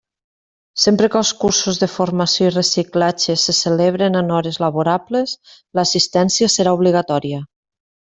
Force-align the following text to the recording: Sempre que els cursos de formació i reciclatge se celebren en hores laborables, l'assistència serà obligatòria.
Sempre 0.83 1.07
que 1.15 1.17
els 1.19 1.31
cursos 1.41 1.81
de 1.81 1.89
formació 1.95 2.47
i 2.47 2.53
reciclatge 2.55 3.35
se 3.41 3.55
celebren 3.57 4.17
en 4.21 4.33
hores 4.39 4.57
laborables, 4.65 5.35
l'assistència 5.81 6.51
serà 6.55 6.75
obligatòria. 6.79 7.43